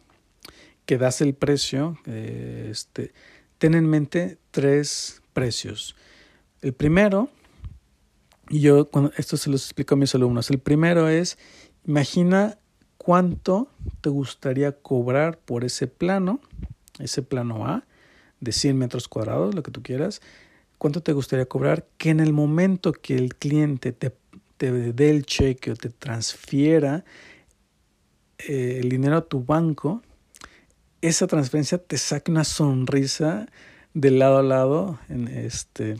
[0.86, 3.12] que das el precio, eh, este,
[3.58, 5.96] ten en mente tres precios.
[6.60, 7.30] El primero,
[8.48, 11.38] y yo cuando esto se los explico a mis alumnos, el primero es,
[11.86, 12.58] imagina
[12.98, 13.68] cuánto
[14.00, 16.40] te gustaría cobrar por ese plano,
[16.98, 17.84] ese plano A,
[18.40, 20.20] de 100 metros cuadrados, lo que tú quieras,
[20.78, 24.12] cuánto te gustaría cobrar, que en el momento que el cliente te,
[24.56, 27.04] te dé el cheque o te transfiera
[28.38, 30.02] eh, el dinero a tu banco,
[31.02, 33.46] esa transferencia te saque una sonrisa
[33.92, 35.96] de lado a lado en este,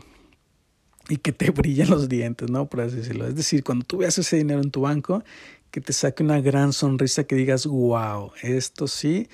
[1.09, 2.65] y que te brillen los dientes, ¿no?
[2.67, 3.27] Por así decirlo.
[3.27, 5.23] Es decir, cuando tú veas ese dinero en tu banco,
[5.69, 9.27] que te saque una gran sonrisa, que digas, wow, esto sí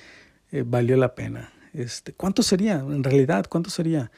[0.52, 1.52] eh, valió la pena.
[1.72, 2.80] Este, ¿Cuánto sería?
[2.80, 4.10] En realidad, ¿cuánto sería?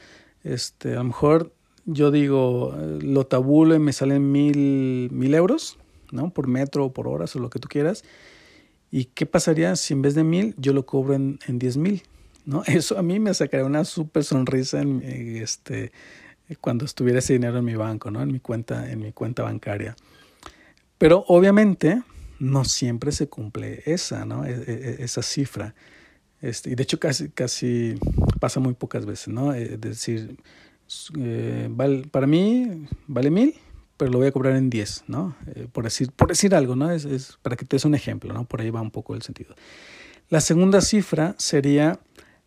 [0.45, 1.53] Este, a lo mejor
[1.85, 5.79] yo digo, eh, lo tabulo y me salen mil, mil euros,
[6.13, 6.31] ¿no?
[6.31, 8.05] Por metro o por horas o lo que tú quieras.
[8.93, 12.03] ¿Y qué pasaría si en vez de mil yo lo cobro en, diez mil?
[12.45, 12.63] ¿no?
[12.67, 15.91] Eso a mí me sacaría una súper sonrisa en, este,
[16.61, 18.21] cuando estuviera ese dinero en mi banco, ¿no?
[18.21, 19.97] En mi cuenta, en mi cuenta bancaria.
[20.99, 22.03] Pero obviamente
[22.39, 24.45] no siempre se cumple esa, ¿no?
[24.45, 25.75] E, e, e, esa cifra.
[26.43, 27.95] Este, y de hecho casi, casi
[28.41, 29.55] pasa muy pocas veces, ¿no?
[29.55, 30.37] Es decir,
[31.19, 31.71] eh,
[32.11, 33.55] para mí vale mil,
[34.03, 35.37] pero lo voy a cobrar en 10, ¿no?
[35.55, 36.91] Eh, por, decir, por decir algo, ¿no?
[36.91, 38.45] Es, para que te des un ejemplo, ¿no?
[38.45, 39.55] Por ahí va un poco el sentido.
[40.29, 42.01] La segunda cifra sería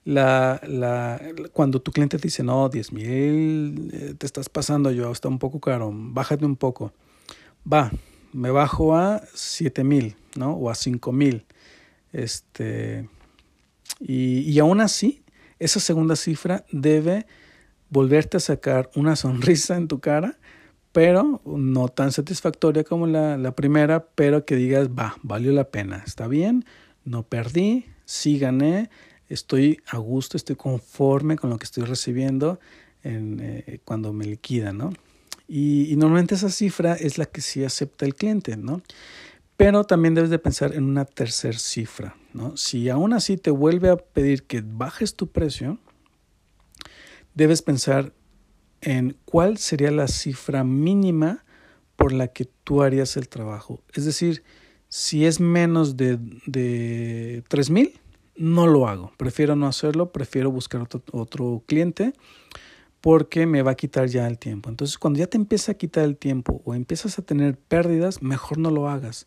[0.03, 1.21] la, la,
[1.53, 5.39] cuando tu cliente te dice, no, 10 mil, eh, te estás pasando yo, está un
[5.39, 6.91] poco caro, bájate un poco.
[7.71, 7.89] Va,
[8.33, 10.55] me bajo a 7 mil, ¿no?
[10.55, 11.45] O a 5 mil.
[12.11, 13.07] Este,
[14.01, 15.23] y, y aún así,
[15.59, 17.25] esa segunda cifra debe
[17.89, 20.37] volverte a sacar una sonrisa en tu cara
[20.95, 26.01] pero no tan satisfactoria como la, la, primera, pero que digas, va, valió la pena,
[26.07, 26.63] está bien,
[27.03, 28.89] no perdí, sí gané,
[29.27, 32.61] estoy a gusto, estoy conforme con lo que estoy recibiendo
[33.03, 34.93] en, eh, cuando me liquidan, ¿no?
[35.49, 38.81] Y, y, normalmente esa cifra es la que sí acepta el cliente, ¿no?
[39.57, 42.55] Pero también debes de pensar en una tercera cifra, ¿no?
[42.55, 45.77] Si aún así te vuelve a pedir que bajes tu precio,
[47.33, 48.13] debes pensar
[48.85, 51.43] en cuál sería la cifra mínima
[51.95, 53.81] por la que tú harías el trabajo.
[53.93, 54.43] Es decir,
[54.87, 57.99] si es menos de, de mil,
[58.37, 59.11] no lo hago.
[59.17, 62.13] Prefiero no hacerlo, prefiero buscar otro, otro cliente
[63.01, 64.69] porque me va a quitar ya el tiempo.
[64.69, 68.57] Entonces, cuando ya te empieza a quitar el tiempo o empiezas a tener pérdidas, mejor
[68.57, 69.25] no lo hagas.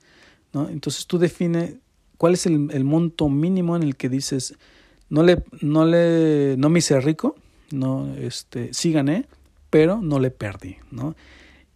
[0.52, 0.68] ¿no?
[0.68, 1.80] Entonces tú define
[2.16, 4.56] cuál es el, el monto mínimo en el que dices,
[5.08, 7.36] no, le, no, le, no me hice rico,
[7.70, 9.26] no, este, sí gané,
[9.70, 11.14] pero no le perdí, ¿no?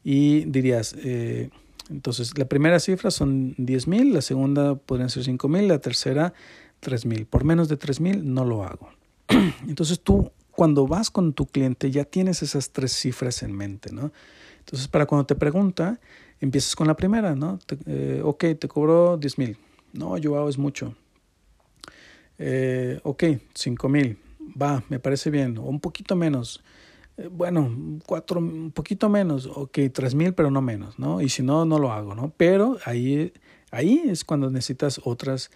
[0.04, 1.50] Y dirías, eh,
[1.90, 6.32] entonces la primera cifra son 10 mil, la segunda podrían ser 5 mil, la tercera
[6.80, 7.26] 3 mil.
[7.26, 8.90] Por menos de 3 mil no lo hago.
[9.68, 14.12] Entonces tú cuando vas con tu cliente ya tienes esas tres cifras en mente, ¿no?
[14.58, 15.98] Entonces para cuando te pregunta,
[16.40, 17.58] empiezas con la primera, ¿no?
[17.66, 19.56] Te, eh, ok, te cobro 10 mil.
[19.92, 20.94] No, yo hago es mucho.
[22.38, 23.24] Eh, ok,
[23.54, 24.18] 5 mil.
[24.60, 25.58] Va, me parece bien.
[25.58, 26.62] O un poquito menos.
[27.16, 31.20] Eh, bueno, cuatro, un poquito menos, ok, tres mil, pero no menos, ¿no?
[31.20, 32.32] Y si no, no lo hago, ¿no?
[32.36, 33.32] Pero ahí,
[33.70, 35.50] ahí es cuando necesitas otras,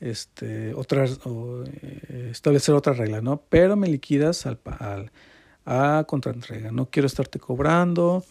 [0.00, 3.42] este, otras, eh, establecer otra regla, ¿no?
[3.48, 5.10] Pero me liquidas al, al
[5.68, 6.72] a contraentrega.
[6.72, 8.24] No quiero estarte cobrando,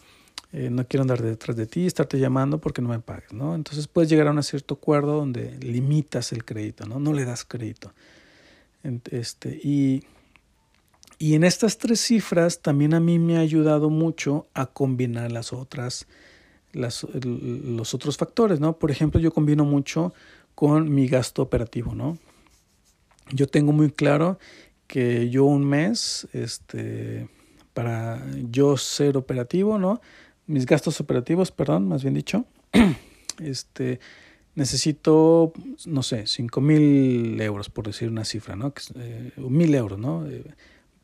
[0.52, 3.54] eh, no quiero andar detrás de ti, estarte llamando porque no me pagues, ¿no?
[3.54, 6.98] Entonces puedes llegar a un cierto acuerdo donde limitas el crédito, ¿no?
[6.98, 7.92] No le das crédito.
[9.10, 10.02] Este, y
[11.18, 15.52] y en estas tres cifras también a mí me ha ayudado mucho a combinar las
[15.52, 16.06] otras,
[16.72, 18.78] los otros factores, ¿no?
[18.78, 20.14] Por ejemplo, yo combino mucho
[20.54, 22.18] con mi gasto operativo, ¿no?
[23.32, 24.38] Yo tengo muy claro
[24.86, 27.28] que yo un mes, este,
[27.74, 30.00] para yo ser operativo, ¿no?
[30.46, 32.46] Mis gastos operativos, perdón, más bien dicho,
[33.40, 33.98] este,
[34.54, 35.52] necesito,
[35.84, 38.72] no sé, cinco mil euros, por decir una cifra, ¿no?
[38.94, 40.26] Eh, mil euros, ¿no?
[40.28, 40.44] Eh,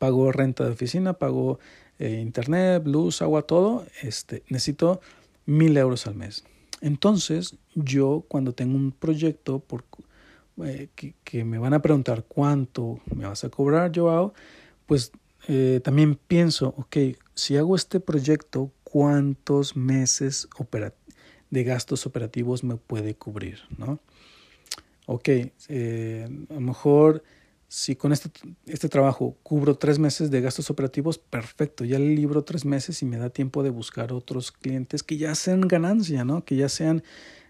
[0.05, 1.59] pago renta de oficina, pago
[1.99, 5.01] eh, internet, luz, agua, todo, este, necesito
[5.47, 6.45] mil euros al mes.
[6.83, 9.87] Entonces, yo cuando tengo un proyecto por,
[10.63, 10.89] eh,
[11.25, 14.35] que, me van a preguntar cuánto me vas a cobrar, yo hago,
[14.85, 15.11] pues
[15.49, 20.49] eh, también pienso, ok, si hago este proyecto, ¿cuántos meses
[21.49, 23.61] de gastos operativos me puede cubrir?
[23.79, 24.01] ¿no?
[25.07, 27.23] Ok, a lo mejor
[27.75, 28.31] si con este,
[28.67, 33.17] este trabajo cubro tres meses de gastos operativos, perfecto, ya libro tres meses y me
[33.17, 36.45] da tiempo de buscar otros clientes que ya sean ganancia, ¿no?
[36.45, 37.03] Que ya sean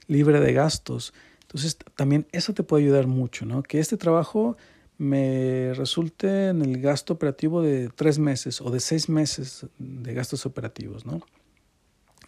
[0.06, 1.12] libre de gastos.
[1.42, 3.62] Entonces, también eso te puede ayudar mucho, ¿no?
[3.62, 4.56] Que este trabajo
[4.96, 10.46] me resulte en el gasto operativo de tres meses o de seis meses de gastos
[10.46, 11.20] operativos, ¿no?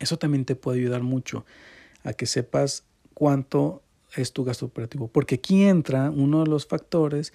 [0.00, 1.46] Eso también te puede ayudar mucho
[2.04, 3.82] a que sepas cuánto
[4.14, 7.32] es tu gasto operativo, porque aquí entra uno de los factores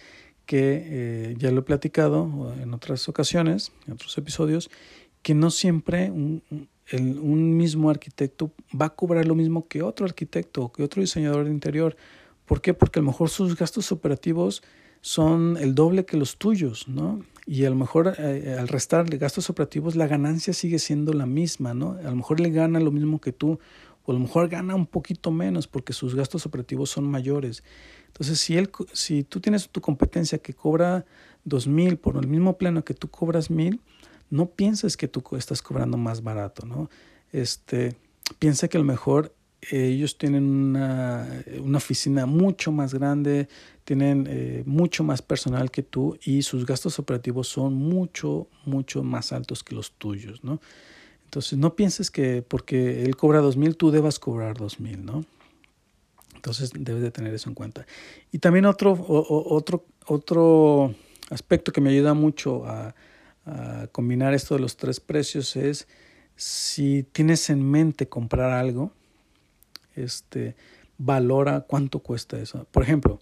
[0.52, 4.70] que eh, ya lo he platicado en otras ocasiones, en otros episodios,
[5.22, 6.44] que no siempre un,
[6.88, 11.00] el, un mismo arquitecto va a cobrar lo mismo que otro arquitecto o que otro
[11.00, 11.96] diseñador de interior.
[12.44, 12.74] ¿Por qué?
[12.74, 14.62] Porque a lo mejor sus gastos operativos
[15.00, 17.24] son el doble que los tuyos, ¿no?
[17.46, 21.74] Y a lo mejor eh, al restarle gastos operativos la ganancia sigue siendo la misma,
[21.74, 21.92] ¿no?
[21.92, 23.58] A lo mejor le gana lo mismo que tú
[24.04, 27.64] o a lo mejor gana un poquito menos porque sus gastos operativos son mayores.
[28.12, 31.06] Entonces, si, él, si tú tienes tu competencia que cobra
[31.44, 33.80] dos mil por el mismo plano que tú cobras mil,
[34.30, 36.90] no pienses que tú estás cobrando más barato, ¿no?
[37.32, 37.96] Este,
[38.40, 39.34] piensa que a lo mejor
[39.70, 43.48] ellos tienen una, una, oficina mucho más grande,
[43.84, 49.32] tienen eh, mucho más personal que tú y sus gastos operativos son mucho, mucho más
[49.32, 50.60] altos que los tuyos, ¿no?
[51.26, 55.26] Entonces no pienses que porque él cobra dos mil, tú debas cobrar dos mil, ¿no?
[56.42, 57.86] Entonces debes de tener eso en cuenta.
[58.32, 60.96] Y también otro, otro, otro
[61.30, 62.96] aspecto que me ayuda mucho a,
[63.92, 65.88] combinar esto de los tres precios es
[66.36, 68.92] si tienes en mente comprar algo,
[69.96, 70.56] este,
[71.00, 72.68] valora cuánto cuesta eso.
[72.72, 73.20] Por ejemplo,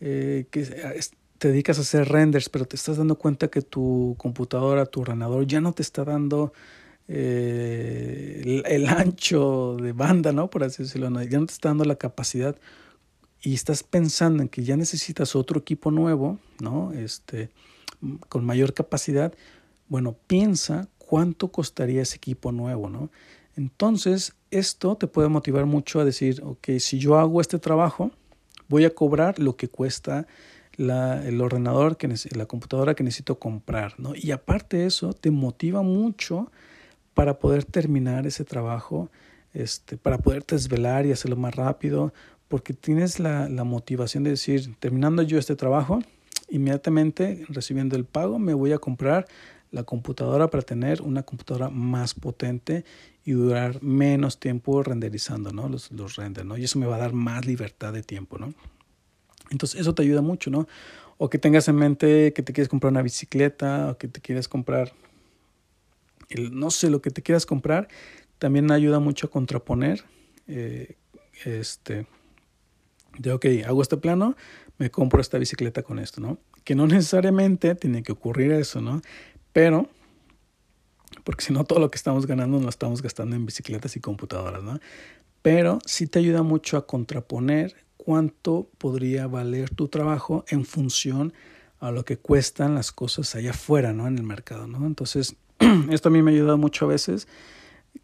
[0.00, 0.62] eh, que
[1.38, 5.44] te dedicas a hacer renders, pero te estás dando cuenta que tu computadora, tu ordenador
[5.44, 6.52] ya no te está dando
[7.08, 10.50] eh, el, ancho de banda, ¿no?
[10.50, 12.56] Por así decirlo, ya no te está dando la capacidad
[13.40, 16.92] y estás pensando en que ya necesitas otro equipo nuevo, ¿no?
[16.92, 17.48] Este,
[18.28, 19.32] con mayor capacidad,
[19.88, 23.10] bueno, piensa cuánto costaría ese equipo nuevo, ¿no?
[23.56, 28.10] Entonces, esto te puede motivar mucho a decir, ok, si yo hago este trabajo,
[28.68, 30.26] voy a cobrar lo que cuesta
[30.76, 34.12] la, el ordenador, que la computadora que necesito comprar, ¿no?
[34.14, 36.52] Y aparte de eso, te motiva mucho
[37.18, 39.10] para poder terminar ese trabajo,
[39.52, 42.14] este, para poder desvelar y hacerlo más rápido,
[42.46, 45.98] porque tienes la, la motivación de decir, terminando yo este trabajo,
[46.48, 49.26] inmediatamente recibiendo el pago me voy a comprar
[49.72, 52.84] la computadora para tener una computadora más potente
[53.24, 55.68] y durar menos tiempo renderizando ¿no?
[55.68, 56.56] los, los renders, ¿no?
[56.56, 58.54] Y eso me va a dar más libertad de tiempo, ¿no?
[59.50, 60.68] Entonces eso te ayuda mucho, ¿no?
[61.16, 64.46] O que tengas en mente que te quieres comprar una bicicleta o que te quieres
[64.46, 64.92] comprar
[66.50, 67.88] no sé, lo que te quieras comprar,
[68.38, 70.04] también ayuda mucho a contraponer.
[70.46, 70.96] Eh,
[71.44, 72.06] este,
[73.18, 74.36] de, ok, hago este plano,
[74.78, 76.38] me compro esta bicicleta con esto, ¿no?
[76.64, 79.00] Que no necesariamente tiene que ocurrir eso, ¿no?
[79.52, 79.88] Pero,
[81.24, 84.62] porque si no, todo lo que estamos ganando lo estamos gastando en bicicletas y computadoras,
[84.62, 84.78] ¿no?
[85.42, 91.32] Pero sí te ayuda mucho a contraponer cuánto podría valer tu trabajo en función
[91.80, 94.06] a lo que cuestan las cosas allá afuera, ¿no?
[94.06, 94.84] En el mercado, ¿no?
[94.86, 95.36] Entonces,
[95.90, 97.28] Esto a mí me ha ayudado mucho a veces,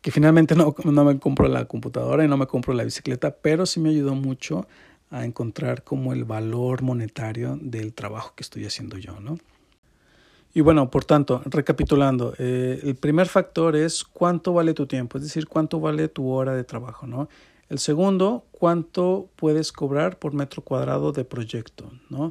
[0.00, 3.66] que finalmente no, no me compro la computadora y no me compro la bicicleta, pero
[3.66, 4.66] sí me ayudó mucho
[5.10, 9.38] a encontrar como el valor monetario del trabajo que estoy haciendo yo, ¿no?
[10.56, 15.24] Y bueno, por tanto, recapitulando, eh, el primer factor es cuánto vale tu tiempo, es
[15.24, 17.28] decir, cuánto vale tu hora de trabajo, ¿no?
[17.68, 22.30] El segundo, cuánto puedes cobrar por metro cuadrado de proyecto, ¿no?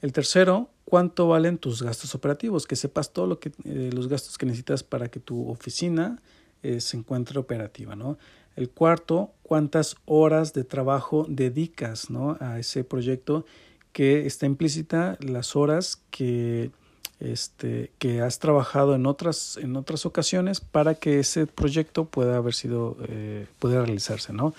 [0.00, 4.36] El tercero, cuánto valen tus gastos operativos, que sepas todo lo que eh, los gastos
[4.36, 6.20] que necesitas para que tu oficina
[6.64, 8.18] eh, se encuentre operativa, ¿no?
[8.56, 12.36] El cuarto, cuántas horas de trabajo dedicas, ¿no?
[12.40, 13.46] a ese proyecto
[13.92, 16.72] que está implícita las horas que
[17.20, 22.54] este, que has trabajado en otras, en otras ocasiones para que ese proyecto pueda haber
[22.54, 24.54] sido, eh, pueda realizarse, ¿no?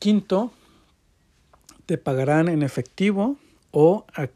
[0.00, 0.52] Quinto,
[1.86, 3.36] te pagarán en efectivo
[3.74, 4.28] o a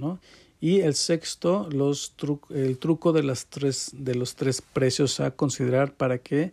[0.00, 0.18] ¿no?
[0.60, 2.14] Y el sexto, los
[2.50, 6.52] el truco de, las tres, de los tres precios a considerar para que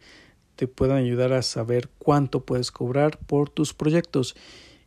[0.57, 4.35] te puedan ayudar a saber cuánto puedes cobrar por tus proyectos.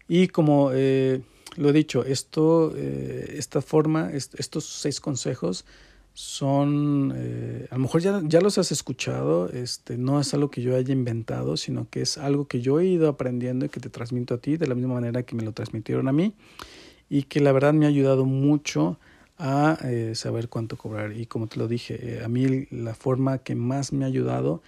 [0.09, 1.23] Y como eh,
[1.57, 5.65] lo he dicho, esto, eh, esta forma, estos seis consejos
[6.13, 10.63] son, eh, a lo mejor ya, ya los has escuchado, este, no es algo que
[10.63, 13.89] yo haya inventado, sino que es algo que yo he ido aprendiendo y que te
[13.89, 16.35] transmito a ti de la misma manera que me lo transmitieron a mí
[17.09, 18.99] y que la verdad me ha ayudado mucho
[19.39, 21.13] a eh, saber cuánto cobrar.
[21.13, 24.63] Y como te lo dije, eh, a mí la forma que más me ha ayudado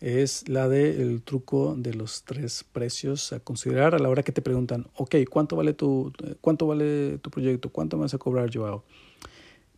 [0.00, 4.32] es la del el truco de los tres precios a considerar a la hora que
[4.32, 7.70] te preguntan, ok, ¿cuánto vale tu, cuánto vale tu proyecto?
[7.70, 8.84] ¿Cuánto me vas a cobrar, Joao?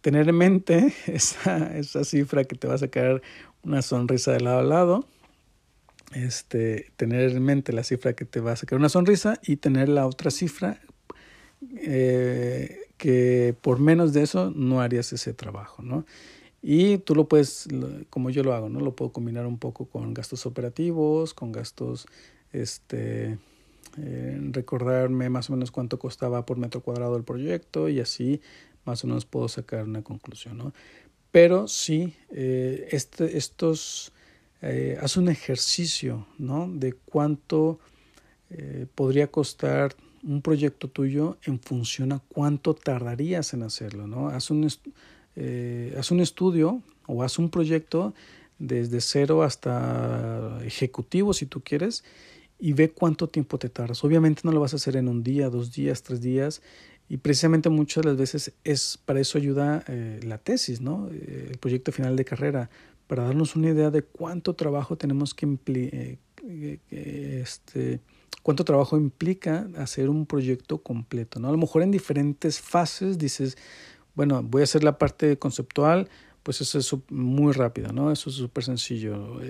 [0.00, 3.22] Tener en mente esa, esa cifra que te va a sacar
[3.62, 5.06] una sonrisa de lado a lado,
[6.14, 9.88] este, tener en mente la cifra que te va a sacar una sonrisa y tener
[9.88, 10.80] la otra cifra
[11.76, 16.04] eh, que por menos de eso no harías ese trabajo, ¿no?
[16.62, 17.68] Y tú lo puedes,
[18.10, 18.80] como yo lo hago, ¿no?
[18.80, 22.06] Lo puedo combinar un poco con gastos operativos, con gastos,
[22.52, 23.38] este,
[23.98, 28.40] eh, recordarme más o menos cuánto costaba por metro cuadrado el proyecto y así
[28.84, 30.72] más o menos puedo sacar una conclusión, ¿no?
[31.30, 34.12] Pero sí, eh, este, estos,
[34.62, 36.68] eh, un ejercicio, ¿no?
[36.68, 37.78] De cuánto
[38.94, 39.96] podría costar
[40.26, 44.28] un proyecto tuyo en función a cuánto tardarías en hacerlo, ¿no?
[44.28, 44.68] Haz un,
[45.36, 48.12] eh, haz un estudio o haz un proyecto
[48.58, 52.04] desde cero hasta ejecutivo si tú quieres
[52.58, 54.02] y ve cuánto tiempo te tardas.
[54.02, 56.62] Obviamente no lo vas a hacer en un día, dos días, tres días
[57.08, 61.08] y precisamente muchas de las veces es para eso ayuda eh, la tesis, ¿no?
[61.12, 62.70] Eh, el proyecto final de carrera,
[63.06, 68.00] para darnos una idea de cuánto trabajo tenemos que eh, este,
[68.42, 71.48] cuánto trabajo implica hacer un proyecto completo, ¿no?
[71.48, 73.58] A lo mejor en diferentes fases dices,
[74.14, 76.08] bueno, voy a hacer la parte conceptual,
[76.42, 78.12] pues eso es muy rápido, ¿no?
[78.12, 79.40] Eso es súper sencillo.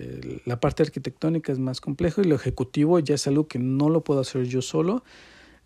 [0.46, 4.02] la parte arquitectónica es más complejo y lo ejecutivo ya es algo que no lo
[4.02, 5.04] puedo hacer yo solo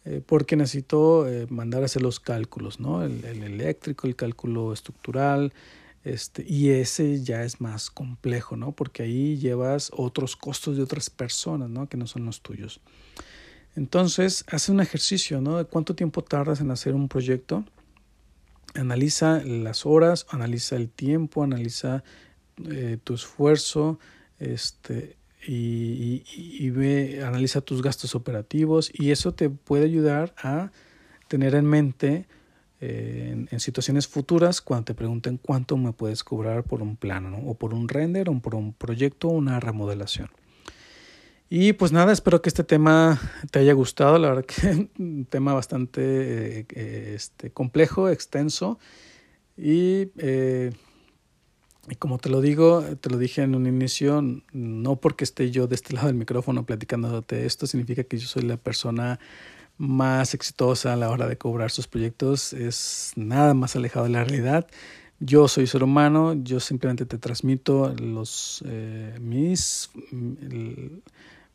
[0.07, 3.05] eh, porque necesito eh, mandar a hacer los cálculos, ¿no?
[3.05, 5.53] El, el, eléctrico, el cálculo estructural,
[6.03, 8.73] este, y ese ya es más complejo, ¿no?
[8.73, 11.89] Porque ahí llevas otros costos de otras personas, ¿no?
[11.89, 12.81] Que no son los tuyos.
[13.77, 15.59] Entonces, hace un ejercicio, ¿no?
[15.59, 17.65] De cuánto tiempo tardas en hacer un proyecto.
[18.75, 22.03] Analiza las horas, analiza el tiempo, analiza
[22.71, 23.99] eh, tu esfuerzo,
[24.39, 30.71] este, y, y, ve, analiza tus gastos operativos y eso te puede ayudar a
[31.29, 32.27] tener en mente
[32.81, 37.55] eh, en, situaciones futuras cuando te pregunten cuánto me puedes cobrar por un plano o
[37.55, 40.31] por un render o por un proyecto o una remodelación.
[41.49, 43.21] Y pues nada, espero que este tema
[43.51, 44.19] te haya gustado.
[44.19, 48.79] La verdad que es un tema bastante eh, este, complejo, extenso.
[49.57, 50.73] Y eh,
[51.91, 54.23] y como te lo digo, te lo dije en un inicio,
[54.53, 58.43] no porque esté yo de este lado del micrófono platicándote esto, significa que yo soy
[58.43, 59.19] la persona
[59.81, 62.53] más exitosa a la hora de cobrar sus proyectos.
[62.53, 64.67] Es nada más alejado de la realidad.
[65.21, 69.91] Yo soy ser humano, yo simplemente te transmito los, eh, mis,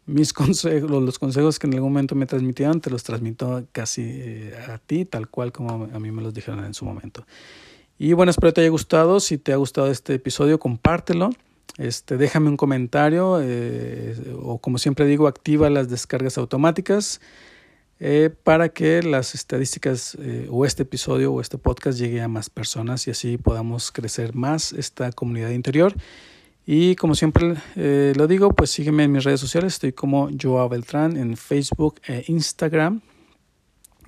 [0.08, 4.54] mis consejos, los consejos que en algún momento me transmitieron, te los transmito casi eh,
[4.70, 7.28] a ti, tal cual como a mí me los dijeron en su momento.
[8.00, 9.20] Y bueno, espero te haya gustado.
[9.20, 11.30] Si te ha gustado este episodio, compártelo.
[11.78, 17.22] Este, déjame un comentario eh, o como siempre digo, activa las descargas automáticas
[18.00, 22.50] eh, para que las estadísticas eh, o este episodio o este podcast llegue a más
[22.50, 25.94] personas y así podamos crecer más esta comunidad interior.
[26.68, 29.74] Y como siempre lo digo, pues sígueme en mis redes sociales.
[29.74, 33.02] Estoy como Joao Beltrán en Facebook e Instagram.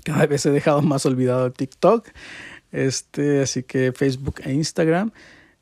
[0.03, 2.07] Cada vez he dejado más olvidado TikTok.
[2.71, 5.11] Este, así que Facebook e Instagram.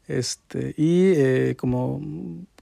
[0.07, 2.01] Este, y eh, como,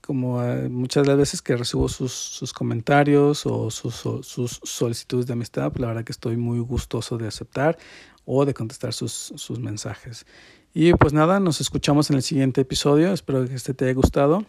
[0.06, 5.28] como eh, muchas de las veces que recibo sus, sus comentarios o sus, sus, solicitudes
[5.28, 7.78] de amistad, pues la verdad que estoy muy gustoso de aceptar
[8.26, 10.26] o de contestar sus, sus mensajes.
[10.74, 13.14] Y pues nada, nos escuchamos en el siguiente episodio.
[13.14, 14.45] Espero que este te haya gustado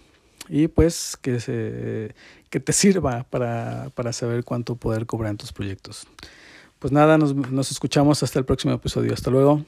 [0.48, 2.14] y pues que, se,
[2.50, 6.08] que te sirva para, para saber cuánto poder cobrar en tus proyectos.
[6.80, 9.14] Pues nada, nos, nos escuchamos hasta el próximo episodio.
[9.14, 9.64] Hasta luego.